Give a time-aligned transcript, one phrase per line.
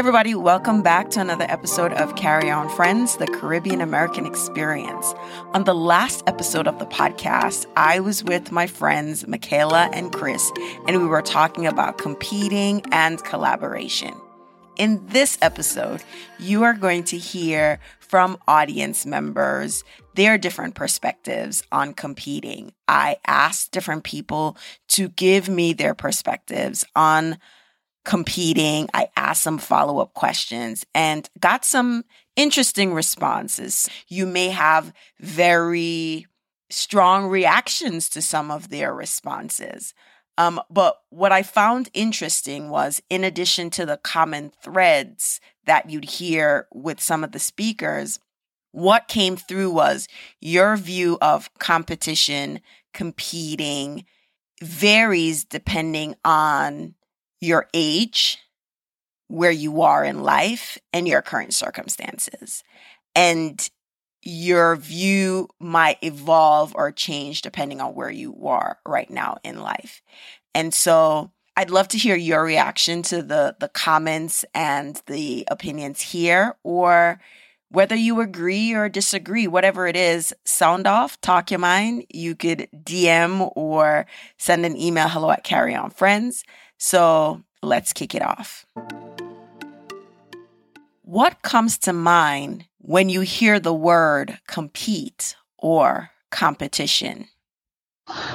[0.00, 5.12] everybody, welcome back to another episode of Carry On Friends, the Caribbean American Experience.
[5.52, 10.50] On the last episode of the podcast, I was with my friends Michaela and Chris,
[10.88, 14.14] and we were talking about competing and collaboration.
[14.78, 16.02] In this episode,
[16.38, 22.72] you are going to hear from audience members their different perspectives on competing.
[22.88, 24.56] I asked different people
[24.88, 27.36] to give me their perspectives on
[28.04, 28.88] competing.
[28.94, 32.04] I asked some follow up questions and got some
[32.36, 33.88] interesting responses.
[34.08, 36.26] You may have very
[36.70, 39.92] strong reactions to some of their responses.
[40.38, 46.06] Um, but what I found interesting was, in addition to the common threads that you'd
[46.06, 48.18] hear with some of the speakers,
[48.72, 50.08] what came through was
[50.40, 52.60] your view of competition,
[52.94, 54.04] competing
[54.62, 56.94] varies depending on
[57.40, 58.38] your age,
[59.28, 62.62] where you are in life, and your current circumstances.
[63.14, 63.68] And
[64.22, 70.02] your view might evolve or change depending on where you are right now in life.
[70.54, 76.00] And so I'd love to hear your reaction to the the comments and the opinions
[76.00, 77.20] here or
[77.70, 82.04] whether you agree or disagree, whatever it is, sound off, talk your mind.
[82.12, 84.06] You could DM or
[84.38, 86.44] send an email hello at Carry On Friends.
[86.82, 88.64] So let's kick it off.
[91.02, 97.28] What comes to mind when you hear the word compete or competition?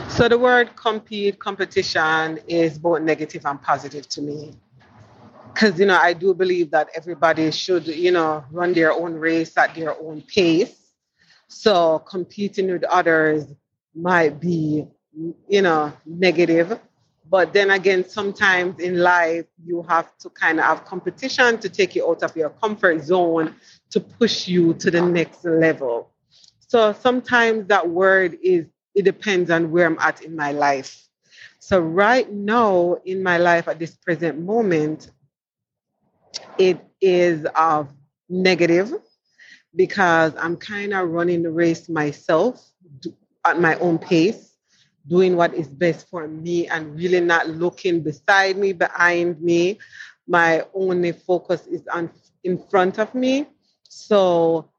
[0.09, 4.53] So the word compete, competition is both negative and positive to me.
[5.51, 9.57] Because, you know, I do believe that everybody should, you know, run their own race
[9.57, 10.91] at their own pace.
[11.47, 13.45] So competing with others
[13.95, 14.85] might be,
[15.47, 16.79] you know, negative.
[17.27, 21.95] But then again, sometimes in life, you have to kind of have competition to take
[21.95, 23.55] you out of your comfort zone
[23.89, 26.11] to push you to the next level.
[26.67, 31.07] So sometimes that word is, it depends on where I'm at in my life.
[31.59, 35.09] So right now in my life at this present moment,
[36.59, 37.91] it is of
[38.29, 38.93] negative
[39.75, 42.63] because I'm kind of running the race myself
[43.45, 44.54] at my own pace
[45.07, 49.79] doing what is best for me and really not looking beside me, behind me.
[50.27, 52.09] My only focus is on
[52.43, 53.47] in front of me.
[53.83, 54.69] So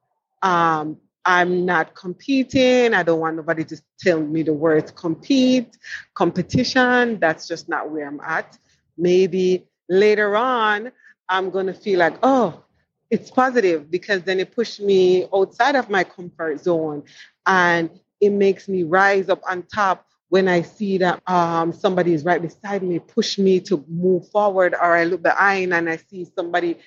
[0.43, 2.95] um, I'm not competing.
[2.95, 5.77] I don't want nobody to tell me the words compete,
[6.15, 7.19] competition.
[7.21, 8.59] That's just not where I'm at.
[8.97, 10.93] Maybe later on,
[11.29, 12.63] I'm going to feel like, oh,
[13.11, 17.05] it's positive because then it pushed me outside of my comfort zone
[17.47, 22.25] and it makes me rise up on top when I see that um, somebody is
[22.25, 26.27] right beside me, push me to move forward, or I look behind and I see
[26.35, 26.79] somebody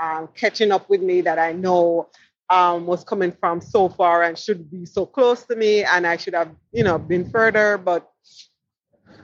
[0.00, 2.08] um, catching up with me that I know
[2.50, 6.16] um, was coming from so far and should be so close to me, and I
[6.16, 7.78] should have, you know, been further.
[7.78, 8.08] But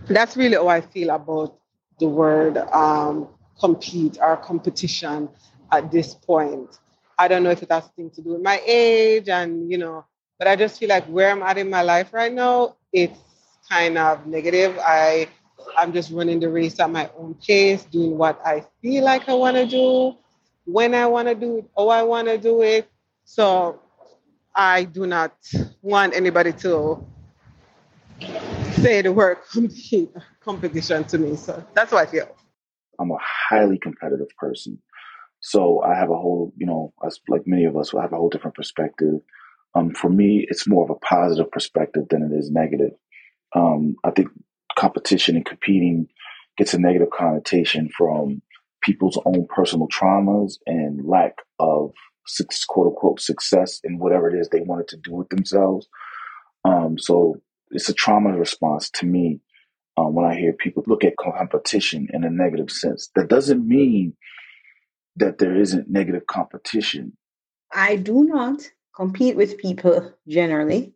[0.07, 1.59] that's really how I feel about
[1.99, 5.29] the word um, compete or competition
[5.71, 6.79] at this point.
[7.19, 10.07] I don't know if it has thing to do with my age and, you know,
[10.39, 13.21] but I just feel like where I'm at in my life right now, it's
[13.71, 14.79] kind of negative.
[14.81, 15.29] I
[15.77, 19.35] I'm just running the race at my own pace, doing what I feel like I
[19.35, 20.17] want to do,
[20.65, 22.91] when I want to do it, how I want to do it.
[23.25, 23.81] So
[24.55, 25.37] I do not
[25.83, 27.07] want anybody to
[28.73, 29.39] say the word
[30.41, 31.37] competition to me.
[31.37, 32.29] So that's what I feel.
[32.99, 34.79] I'm a highly competitive person.
[35.41, 38.17] So I have a whole, you know, as like many of us, will have a
[38.17, 39.21] whole different perspective.
[39.75, 42.91] Um, for me, it's more of a positive perspective than it is negative.
[43.55, 44.28] Um, I think
[44.78, 46.09] competition and competing
[46.56, 48.43] gets a negative connotation from
[48.83, 51.93] people's own personal traumas and lack of
[52.69, 55.89] quote unquote success in whatever it is they wanted to do with themselves.
[56.65, 57.37] Um, so
[57.71, 59.41] it's a trauma response to me
[59.97, 63.10] um, when I hear people look at competition in a negative sense.
[63.15, 64.15] That doesn't mean
[65.16, 67.16] that there isn't negative competition.
[67.72, 70.95] I do not compete with people generally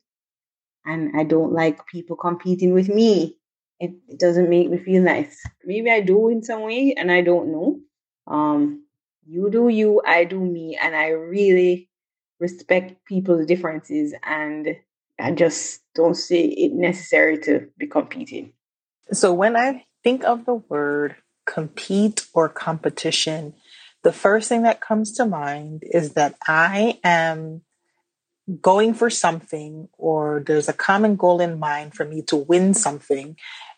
[0.84, 3.36] and I don't like people competing with me.
[3.80, 5.42] It, it doesn't make me feel nice.
[5.64, 7.80] Maybe I do in some way, and I don't know.
[8.26, 8.84] Um,
[9.26, 11.88] you do you, I do me, and I really
[12.38, 14.76] respect people's differences, and
[15.18, 18.52] I just don't see it necessary to be competing.
[19.12, 21.16] So when I think of the word
[21.46, 23.54] compete or competition,
[24.02, 27.62] the first thing that comes to mind is that I am
[28.60, 33.36] going for something or there's a common goal in mind for me to win something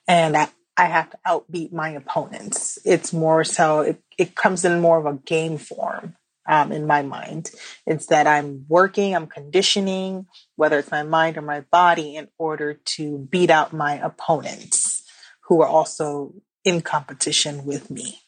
[0.08, 2.78] and I, I have to outbeat my opponents.
[2.84, 6.16] It's more so, it, it comes in more of a game form
[6.48, 7.50] um, in my mind.
[7.86, 10.26] It's that I'm working, I'm conditioning,
[10.56, 15.02] whether it's my mind or my body, in order to beat out my opponents
[15.48, 16.34] who are also
[16.64, 18.20] in competition with me.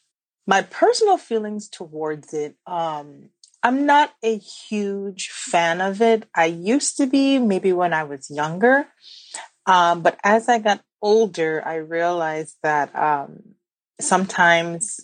[0.46, 3.30] My personal feelings towards it, um,
[3.62, 6.28] I'm not a huge fan of it.
[6.34, 8.86] I used to be, maybe when I was younger.
[9.66, 13.54] Um, but as I got older, I realized that um,
[14.00, 15.00] sometimes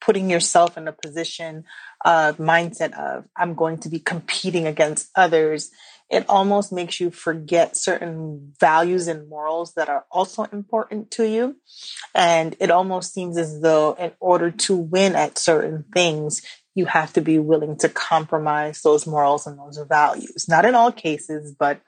[0.00, 1.64] putting yourself in a position
[2.04, 5.70] of mindset of I'm going to be competing against others,
[6.10, 11.56] it almost makes you forget certain values and morals that are also important to you.
[12.14, 16.40] And it almost seems as though in order to win at certain things,
[16.78, 20.48] you have to be willing to compromise those morals and those values.
[20.48, 21.80] Not in all cases, but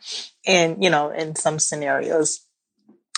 [0.45, 2.41] in, you know, in some scenarios.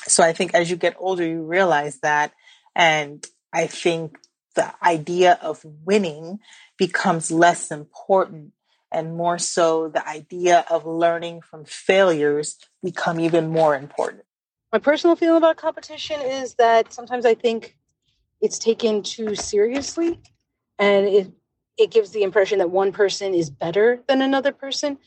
[0.06, 2.34] So I think as you get older, you realize that.
[2.76, 4.18] And I think
[4.54, 6.40] the idea of winning
[6.76, 8.52] becomes less important
[8.92, 14.24] and more so the idea of learning from failures become even more important.
[14.70, 17.78] My personal feeling about competition is that sometimes I think
[18.42, 20.20] it's taken too seriously
[20.78, 21.32] and it
[21.82, 24.98] it gives the impression that one person is better than another person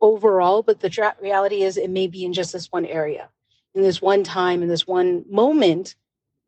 [0.00, 3.28] overall, but the reality is it may be in just this one area.
[3.74, 5.96] In this one time, in this one moment,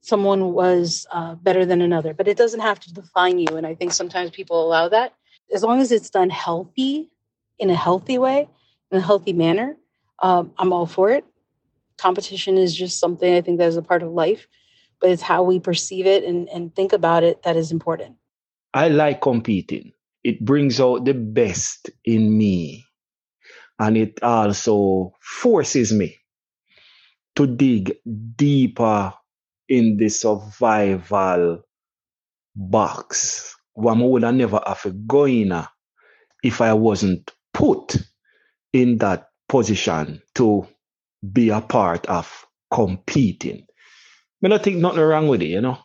[0.01, 3.57] someone was uh, better than another, but it doesn't have to define you.
[3.57, 5.15] And I think sometimes people allow that.
[5.53, 7.11] As long as it's done healthy,
[7.59, 8.49] in a healthy way,
[8.91, 9.77] in a healthy manner,
[10.21, 11.25] um, I'm all for it.
[11.97, 14.47] Competition is just something I think that is a part of life,
[15.01, 18.17] but it's how we perceive it and, and think about it that is important.
[18.75, 19.93] I like competing.
[20.25, 22.87] It brings out the best in me.
[23.79, 26.19] And it also forces me
[27.37, 27.95] to dig
[28.37, 29.15] deeper
[29.69, 31.63] in the survival
[32.57, 33.55] box.
[33.75, 35.67] One would have never have go in uh,
[36.43, 37.97] if I wasn't put
[38.73, 40.69] in that position to
[41.33, 43.67] be a part of competing.
[44.45, 45.79] I don't think nothing wrong with it, you know.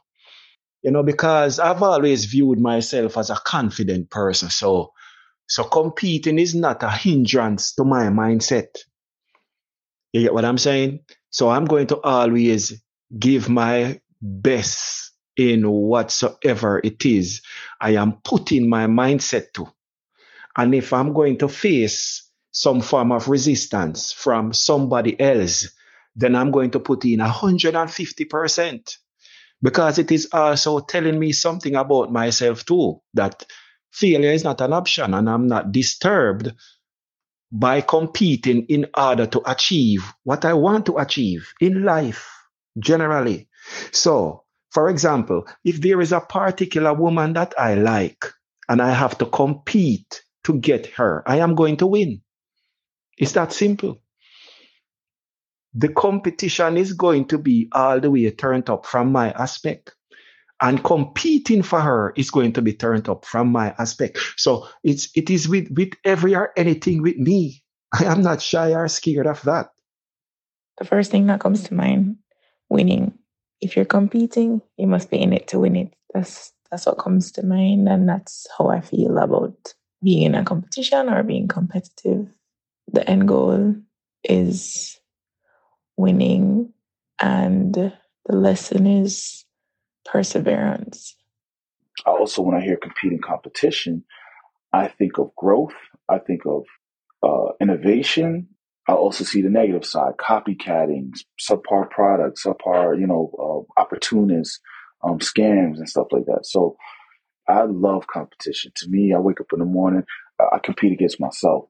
[0.81, 4.49] You know, because I've always viewed myself as a confident person.
[4.49, 4.93] So
[5.49, 8.77] so competing is not a hindrance to my mindset.
[10.13, 10.99] You get what I'm saying?
[11.31, 12.81] So I'm going to always
[13.17, 17.41] give my best in whatsoever it is
[17.81, 19.67] I am putting my mindset to.
[20.55, 25.69] And if I'm going to face some form of resistance from somebody else,
[26.15, 28.97] then I'm going to put in 150%
[29.61, 33.45] because it is also telling me something about myself too that
[33.91, 36.53] failure is not an option and I'm not disturbed
[37.51, 42.29] by competing in order to achieve what I want to achieve in life
[42.79, 43.49] generally.
[43.91, 48.25] So, for example, if there is a particular woman that I like
[48.67, 52.21] and I have to compete to get her, I am going to win.
[53.17, 54.01] It's that simple.
[55.73, 59.95] The competition is going to be all the way turned up from my aspect.
[60.61, 64.19] And competing for her is going to be turned up from my aspect.
[64.35, 67.63] So it's it is with, with every or anything with me.
[67.93, 69.69] I am not shy or scared of that.
[70.77, 72.17] The first thing that comes to mind
[72.69, 73.17] winning.
[73.61, 75.93] If you're competing, you must be in it to win it.
[76.13, 80.43] That's that's what comes to mind, and that's how I feel about being in a
[80.43, 82.27] competition or being competitive.
[82.91, 83.75] The end goal
[84.23, 84.98] is
[85.99, 86.73] winning,
[87.21, 87.93] and the
[88.29, 89.45] lesson is
[90.05, 91.15] perseverance.
[92.05, 94.05] I also, when I hear competing competition,
[94.71, 95.73] I think of growth.
[96.07, 96.63] I think of
[97.21, 98.47] uh, innovation.
[98.87, 104.59] I also see the negative side, copycatting, subpar products, subpar, you know, uh, opportunists,
[105.03, 106.45] um, scams and stuff like that.
[106.45, 106.77] So
[107.47, 108.71] I love competition.
[108.77, 110.03] To me, I wake up in the morning,
[110.39, 111.65] I compete against myself.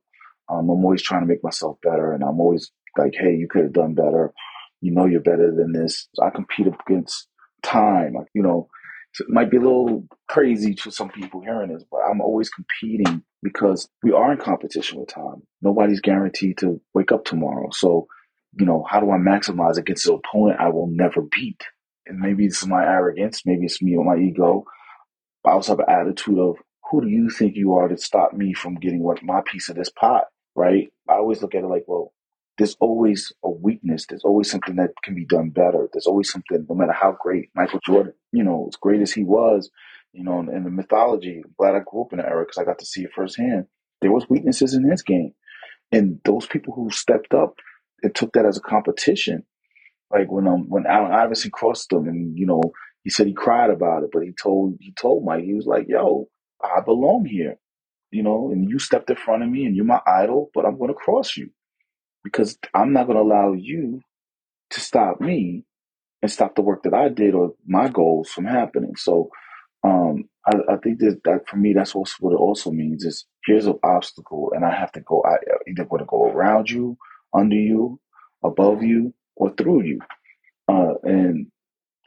[0.50, 3.64] Um, I'm always trying to make myself better, and I'm always like, "Hey, you could
[3.64, 4.34] have done better.
[4.82, 7.28] You know, you're better than this." I compete against
[7.64, 8.14] time.
[8.14, 8.70] Like, you know,
[9.14, 12.50] so it might be a little crazy to some people hearing this, but I'm always
[12.50, 15.42] competing because we are in competition with time.
[15.62, 17.70] Nobody's guaranteed to wake up tomorrow.
[17.72, 18.08] So,
[18.60, 21.64] you know, how do I maximize against an opponent I will never beat?
[22.06, 24.66] And maybe it's my arrogance, maybe it's me or my ego.
[25.46, 26.58] I also have an attitude of
[26.90, 29.76] who do you think you are to stop me from getting what my piece of
[29.76, 30.90] this pot, right?
[31.08, 32.14] I always look at it like, well,
[32.60, 34.08] there's always a weakness.
[34.08, 35.90] There's always something that can be done better.
[35.94, 39.26] There's always something, no matter how great Michael Jordan, you know, as great as he
[39.26, 39.72] was,
[40.14, 41.44] you know, in, in the mythology.
[41.46, 43.68] I'm glad I grew up in the era because I got to see it firsthand.
[44.02, 45.34] There was weaknesses in his game,
[45.92, 47.56] and those people who stepped up
[48.04, 49.38] and took that as a competition,
[50.12, 52.62] Like when um when Allen Iverson crossed him, and you know
[53.04, 55.88] he said he cried about it, but he told he told Mike he was like,
[55.88, 56.28] "Yo,
[56.64, 57.58] I belong here,"
[58.12, 60.78] you know, and you stepped in front of me, and you're my idol, but I'm
[60.78, 61.50] going to cross you
[62.24, 64.02] because I'm not going to allow you
[64.72, 65.66] to stop me
[66.22, 68.96] and stop the work that I did or my goals from happening.
[68.98, 69.30] So
[69.84, 73.26] um, I, I think that, that for me, that's also what it also means is
[73.46, 75.24] here's an obstacle, and I have to go.
[75.26, 75.38] I
[75.70, 76.98] either going to go around you,
[77.34, 78.00] under you,
[78.44, 80.02] above you, or through you.
[80.68, 81.48] Uh, and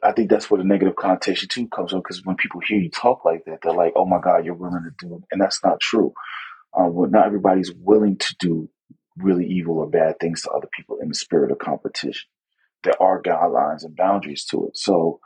[0.03, 2.91] I think that's where the negative connotation too comes from because when people hear you
[2.91, 5.65] talk like that, they're like, "Oh my God, you're willing to do it," and that's
[5.65, 6.15] not true.
[6.77, 8.71] Um, not everybody's willing to do
[9.17, 12.29] really evil or bad things to other people in the spirit of competition.
[12.83, 14.77] There are guidelines and boundaries to it.
[14.77, 15.21] So,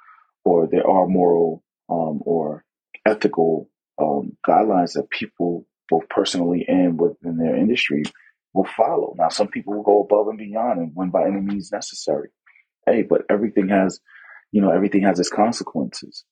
[0.45, 2.64] or there are moral um, or
[3.07, 3.69] ethical
[4.00, 8.02] um, guidelines that people, both personally and within their industry,
[8.52, 9.14] will follow.
[9.16, 12.31] Now, some people will go above and beyond and win by any means necessary.
[12.87, 14.00] Hey, but everything has,
[14.52, 16.25] you know, everything has its consequences.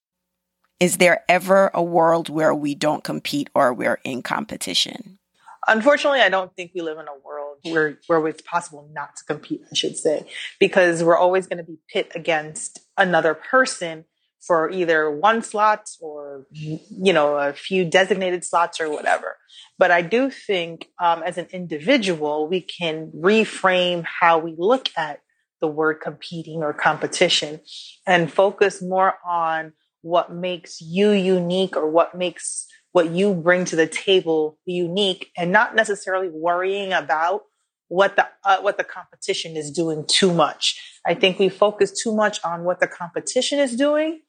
[0.81, 5.19] Is there ever a world where we don't compete or we're in competition?
[5.67, 9.25] Unfortunately, I don't think we live in a world where where it's possible not to
[9.25, 9.63] compete.
[9.71, 10.27] I should say,
[10.61, 14.05] because we're always going to be pit against another person
[14.47, 19.37] for either one slot or you know a few designated slots or whatever.
[19.79, 25.21] But I do think um, as an individual, we can reframe how we look at
[25.61, 27.61] the word competing or competition
[28.07, 33.75] and focus more on what makes you unique or what makes what you bring to
[33.75, 37.43] the table unique and not necessarily worrying about
[37.89, 40.81] what the uh, what the competition is doing too much.
[41.05, 44.21] I think we focus too much on what the competition is doing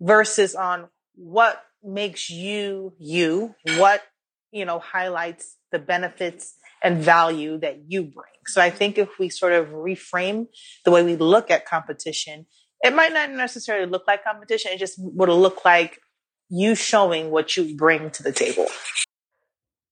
[0.00, 4.02] versus on what makes you you, what
[4.52, 8.40] you know highlights the benefits and value that you bring.
[8.46, 10.46] So I think if we sort of reframe
[10.86, 12.46] the way we look at competition,
[12.80, 14.72] it might not necessarily look like competition.
[14.72, 15.98] It just would look like
[16.48, 18.66] you showing what you bring to the table.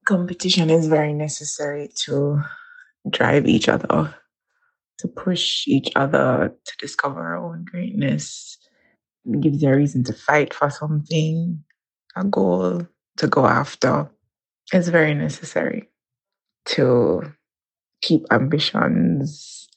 [0.07, 2.41] Competition is very necessary to
[3.11, 4.15] drive each other,
[4.99, 8.59] to push each other to discover our own greatness.
[9.25, 11.65] It gives you a reason to fight for something,
[12.15, 12.87] a goal
[13.19, 14.11] to go after.
[14.73, 15.89] It's very necessary
[16.67, 17.33] to
[18.03, 19.69] keep ambitions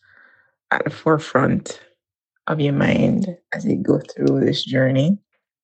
[0.72, 1.80] at the forefront
[2.48, 5.18] of your mind as you go through this journey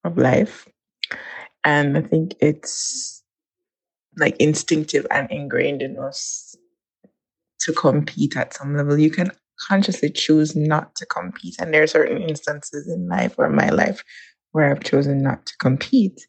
[0.03, 0.67] of life.
[1.63, 3.23] And I think it's
[4.17, 6.55] like instinctive and ingrained in us
[7.61, 8.97] to compete at some level.
[8.97, 9.31] You can
[9.67, 11.55] consciously choose not to compete.
[11.59, 14.03] And there are certain instances in life or my life
[14.51, 16.27] where I've chosen not to compete,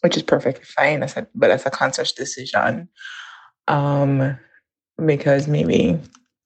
[0.00, 1.02] which is perfectly fine.
[1.02, 2.88] As a, but that's a conscious decision,
[3.68, 4.38] um,
[5.04, 5.98] because maybe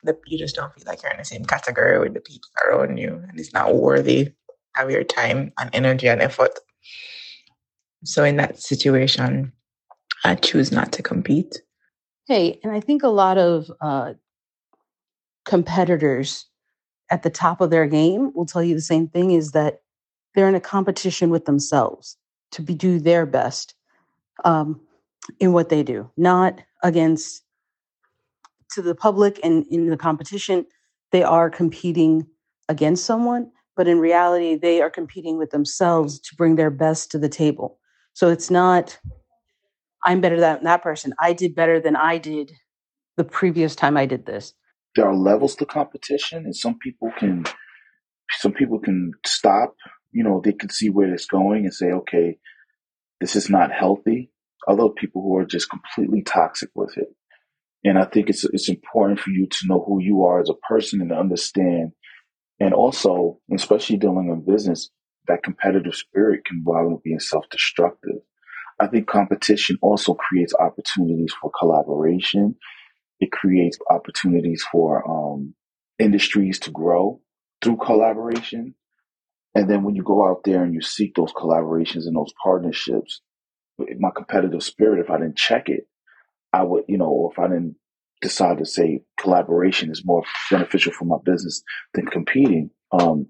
[0.02, 2.98] the, you just don't feel like you're in the same category with the people around
[2.98, 4.32] you, and it's not worthy
[4.78, 6.58] of your time and energy and effort.
[8.06, 9.52] So in that situation,
[10.24, 11.60] I choose not to compete.
[12.28, 14.14] Hey, and I think a lot of uh,
[15.44, 16.46] competitors
[17.10, 19.80] at the top of their game will tell you the same thing is that
[20.34, 22.16] they're in a competition with themselves
[22.52, 23.74] to be, do their best
[24.44, 24.80] um,
[25.40, 27.42] in what they do, not against
[28.72, 30.66] to the public and in the competition.
[31.10, 32.26] They are competing
[32.68, 37.18] against someone, but in reality, they are competing with themselves to bring their best to
[37.18, 37.78] the table.
[38.16, 38.98] So it's not,
[40.02, 41.12] I'm better than that person.
[41.20, 42.50] I did better than I did
[43.18, 44.54] the previous time I did this.
[44.94, 47.44] There are levels to competition, and some people can,
[48.38, 49.74] some people can stop.
[50.12, 52.38] You know, they can see where it's going and say, okay,
[53.20, 54.30] this is not healthy.
[54.66, 57.08] Other people who are just completely toxic with it.
[57.84, 60.66] And I think it's it's important for you to know who you are as a
[60.66, 61.92] person and to understand,
[62.58, 64.88] and also, especially dealing in business,
[65.28, 68.20] that competitive spirit can wind up being self-destructive.
[68.78, 72.56] I think competition also creates opportunities for collaboration.
[73.20, 75.54] It creates opportunities for um,
[75.98, 77.20] industries to grow
[77.62, 78.74] through collaboration.
[79.54, 83.22] And then when you go out there and you seek those collaborations and those partnerships,
[83.98, 85.88] my competitive spirit, if I didn't check it,
[86.52, 87.76] I would, you know, or if I didn't
[88.20, 91.62] decide to say collaboration is more beneficial for my business
[91.94, 93.26] than competing, um,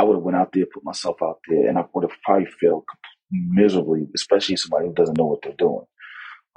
[0.00, 2.46] I would have went out there, put myself out there, and I would have probably
[2.46, 2.84] failed
[3.32, 5.86] miserably, especially somebody who doesn't know what they're doing.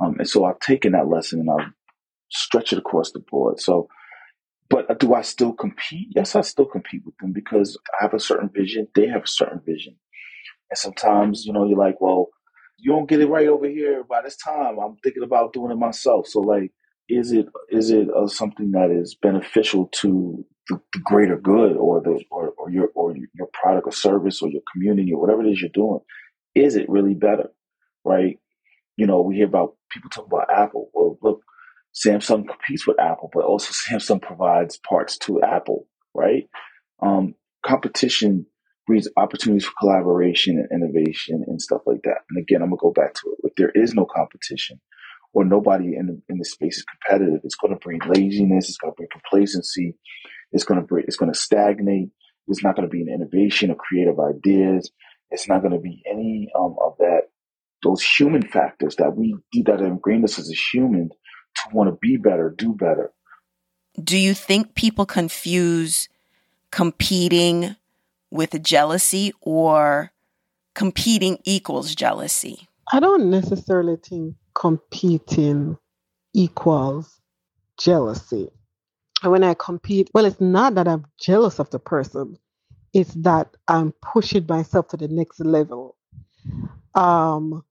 [0.02, 1.72] Um, and so I've taken that lesson and I've
[2.32, 3.60] stretched it across the board.
[3.62, 3.90] So,
[4.70, 6.10] but do I still compete?
[6.16, 8.88] Yes, I still compete with them because I have a certain vision.
[8.96, 9.98] They have a certain vision.
[10.72, 12.28] And sometimes, you know, you're like, well,
[12.80, 14.78] you don't get it right over here by this time.
[14.80, 16.28] I'm thinking about doing it myself.
[16.28, 16.72] So like,
[17.10, 22.02] is it is it uh, something that is beneficial to the, the greater good or
[22.02, 25.52] the or, or your or your product or service or your community or whatever it
[25.52, 26.00] is you're doing?
[26.56, 27.50] Is it really better,
[28.06, 28.40] right?
[28.98, 30.90] You know, we hear about people talk about Apple.
[30.94, 31.42] Well, look,
[31.96, 36.50] Samsung competes with Apple, but also Samsung provides parts to Apple, right?
[37.02, 38.46] Um, competition
[38.88, 42.20] breeds opportunities for collaboration and innovation and stuff like that.
[42.30, 43.50] And again, I'm gonna go back to it.
[43.50, 44.80] If there is no competition
[45.34, 48.70] or nobody in the, in the space is competitive, it's gonna bring laziness.
[48.70, 49.96] It's gonna bring complacency.
[50.52, 52.10] It's gonna bring, it's gonna stagnate.
[52.48, 54.92] It's not gonna be an innovation or creative ideas.
[55.32, 57.30] It's not gonna be any um, of that.
[57.84, 59.36] Those human factors that we
[59.66, 63.12] that ingrained us as a human to want to be better, do better.
[64.02, 66.08] Do you think people confuse
[66.72, 67.76] competing
[68.32, 70.12] with jealousy or
[70.74, 72.68] competing equals jealousy?
[72.92, 75.78] I don't necessarily think competing
[76.34, 77.20] equals
[77.80, 78.50] jealousy.
[79.22, 82.38] And when I compete, well, it's not that I'm jealous of the person,
[82.94, 85.96] it's that I'm pushing myself to the next level.
[86.96, 87.64] Um,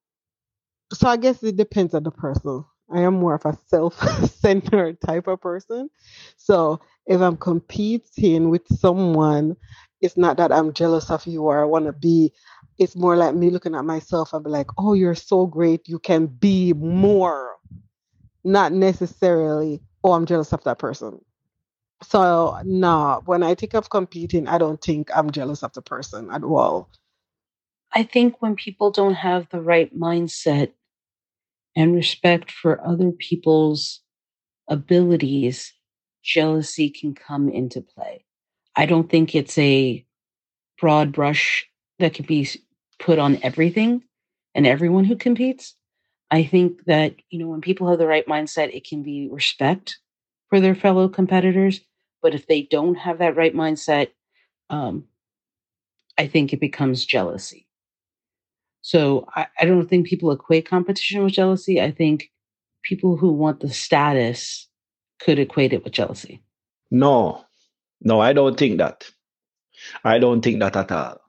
[0.93, 2.65] so I guess it depends on the person.
[2.93, 5.89] I am more of a self-centered type of person.
[6.37, 9.57] So if I'm competing with someone,
[10.01, 12.33] it's not that I'm jealous of you or I want to be.
[12.83, 15.89] It's more like me looking at myself and be like, "Oh, you're so great.
[15.89, 17.57] You can be more."
[18.45, 21.21] Not necessarily, "Oh, I'm jealous of that person."
[22.03, 26.31] So no, when I think of competing, I don't think I'm jealous of the person
[26.31, 26.91] at all.
[27.93, 30.73] I think when people don't have the right mindset
[31.77, 34.03] and respect for other people's
[34.69, 35.73] abilities,
[36.23, 38.25] jealousy can come into play.
[38.77, 40.07] I don't think it's a
[40.81, 41.67] broad brush
[41.99, 42.49] that can be
[43.03, 44.03] put on everything
[44.55, 45.75] and everyone who competes.
[46.31, 49.99] I think that, you know, when people have the right mindset, it can be respect
[50.49, 51.81] for their fellow competitors.
[52.23, 54.09] But if they don't have that right mindset,
[54.71, 55.05] um,
[56.17, 57.67] I think it becomes jealousy.
[58.81, 61.81] So I, I don't think people equate competition with jealousy.
[61.81, 62.31] I think
[62.83, 64.69] people who want the status
[65.21, 66.43] could equate it with jealousy.
[66.91, 67.45] No,
[68.01, 69.11] no, I don't think that.
[70.05, 71.22] I don't think that at all.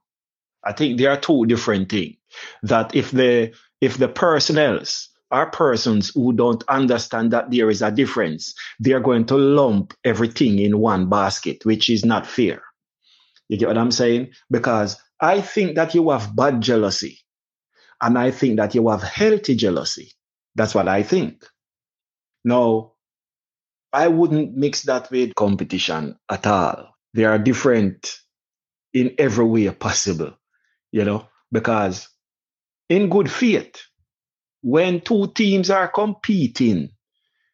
[0.66, 2.16] I think there are two different things.
[2.64, 7.92] That if the if the personnels are persons who don't understand that there is a
[7.92, 12.62] difference, they are going to lump everything in one basket, which is not fair.
[13.50, 14.32] You get what I'm saying?
[14.52, 17.20] Because I think that you have bad jealousy
[18.02, 20.12] and I think that you have healthy jealousy.
[20.56, 21.44] That's what I think.
[22.44, 22.94] Now,
[23.92, 26.90] I wouldn't mix that with competition at all.
[27.14, 28.20] They are different
[28.94, 30.34] in every way possible,
[30.94, 32.08] you know, because
[32.88, 33.76] in good faith,
[34.62, 36.90] when two teams are competing,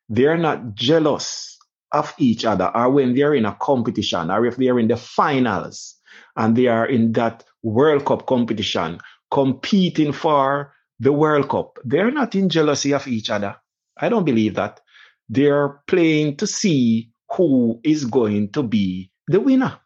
[0.09, 1.57] they're not jealous
[1.91, 5.95] of each other, or when they're in a competition, or if they're in the finals
[6.35, 8.99] and they are in that World Cup competition
[9.31, 11.79] competing for the World Cup.
[11.85, 13.55] They're not in jealousy of each other.
[13.97, 14.81] I don't believe that.
[15.29, 19.79] They're playing to see who is going to be the winner.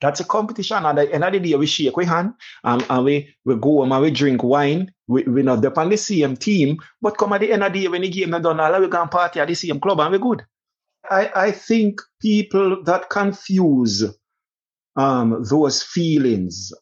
[0.00, 0.84] That's a competition.
[0.84, 3.80] At the end of the day, we shake we hand and, and we, we go
[3.80, 4.92] home and we drink wine.
[5.08, 7.82] We, we not depend on the same team, but come at the end of the
[7.82, 10.12] day when the game is done, all we can party at the same club and
[10.12, 10.44] we're good.
[11.10, 14.04] I, I think people that confuse
[14.96, 16.72] um, those feelings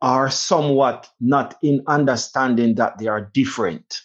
[0.00, 4.00] are somewhat not in understanding that they are different.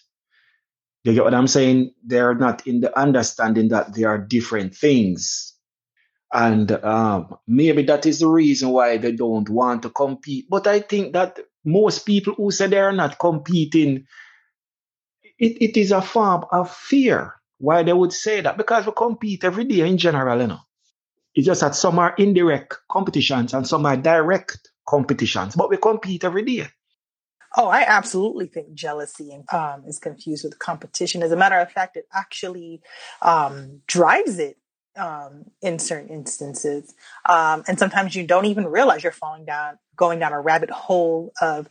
[1.04, 1.94] You get what I'm saying?
[2.06, 5.54] They're not in the understanding that they are different things.
[6.34, 10.48] And um, maybe that is the reason why they don't want to compete.
[10.50, 14.06] But I think that most people who say they are not competing,
[15.40, 19.44] it, it is a form of fear why they would say that because we compete
[19.44, 20.60] every day in general, you know.
[21.34, 26.24] It's just that some are indirect competitions and some are direct competitions, but we compete
[26.24, 26.68] every day.
[27.56, 31.24] Oh, I absolutely think jealousy um, is confused with competition.
[31.24, 32.82] As a matter of fact, it actually
[33.22, 34.58] um, drives it
[34.98, 36.94] um, in certain instances.
[37.28, 41.34] Um, and sometimes you don't even realize you're falling down, going down a rabbit hole
[41.42, 41.70] of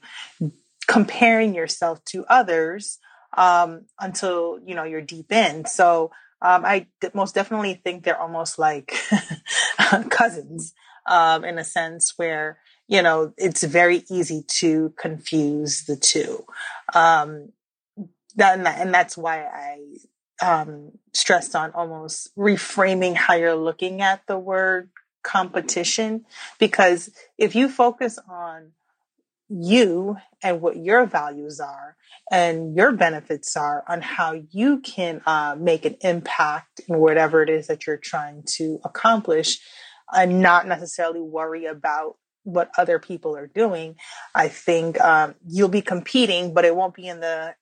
[0.87, 2.99] comparing yourself to others
[3.37, 5.67] um, until you know you're deep in.
[5.67, 6.11] So
[6.43, 8.95] um, I d- most definitely think they're almost like
[10.11, 10.73] cousins
[11.09, 12.59] in a sense where
[12.89, 16.45] you know, it's very easy to confuse the two.
[16.95, 17.53] Um,
[18.37, 19.81] that, and that's why I
[20.43, 24.91] um, stressed on almost reframing how you're looking at the word
[25.23, 26.25] competition.
[26.59, 28.73] Because if you focus on
[29.49, 31.97] you and what your values are
[32.31, 37.49] and your benefits are on how you can uh, make an impact in whatever it
[37.49, 39.61] is that you're trying to accomplish
[40.13, 43.97] and not necessarily worry about what other people are doing,
[44.35, 47.57] I think um, you'll be competing, but it won't be in the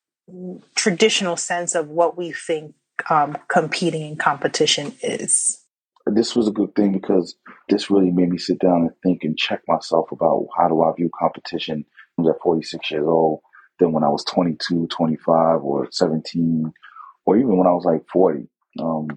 [0.74, 2.74] traditional sense of what we think
[3.10, 5.60] um, competing in competition is.
[6.06, 7.34] This was a good thing because
[7.68, 10.92] this really made me sit down and think and check myself about how do I
[10.94, 11.84] view competition
[12.18, 13.40] at 46 years old
[13.78, 16.72] than when I was 22, 25, or 17,
[17.24, 18.46] or even when I was like 40
[18.80, 19.08] um,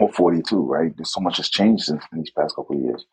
[0.00, 0.92] or 42, right?
[0.96, 3.04] There's so much has changed in, in these past couple of years.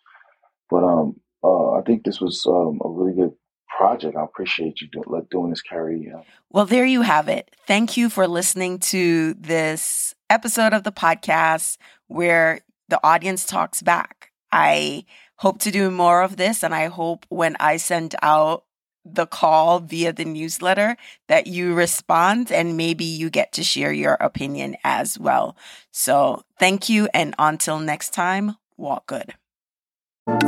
[0.70, 3.34] But um, uh, I think this was um, a really good
[3.78, 4.18] project.
[4.18, 6.12] I appreciate you do, doing this, Carrie.
[6.50, 7.56] Well, there you have it.
[7.68, 14.32] Thank you for listening to this episode of the podcast where the audience talks back.
[14.52, 18.64] I hope to do more of this, and I hope when I send out
[19.06, 24.16] the call via the newsletter that you respond and maybe you get to share your
[24.16, 25.56] opinion as well.
[25.92, 29.34] So, thank you, and until next time, walk good.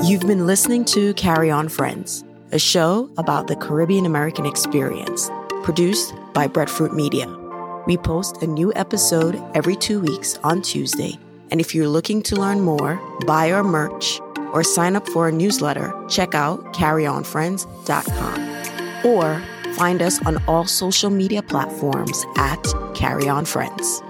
[0.04, 5.32] You've been listening to Carry On Friends, a show about the Caribbean American experience,
[5.64, 7.28] produced by Breadfruit Media.
[7.88, 11.18] We post a new episode every two weeks on Tuesday.
[11.52, 14.20] And if you're looking to learn more, buy our merch,
[14.54, 19.42] or sign up for a newsletter, check out carryonfriends.com or
[19.76, 22.62] find us on all social media platforms at
[22.94, 24.02] Carry On Friends.